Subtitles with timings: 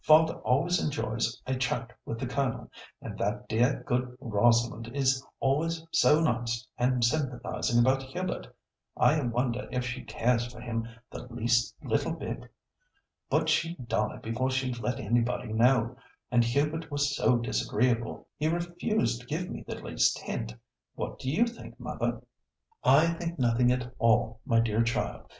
[0.03, 2.71] "Father always enjoys a chat with the Colonel,
[3.03, 8.47] and that dear, good Rosalind is always so nice and sympathising about Hubert.
[8.97, 12.51] I wonder if she cares for him the least little bit?
[13.29, 15.95] But she'd die before she let anybody know,
[16.31, 20.55] and Hubert was so disagreeable, he refused to give me the least hint.
[20.95, 22.23] What do you think, mother?"
[22.83, 25.27] "I think nothing at all, my dear child.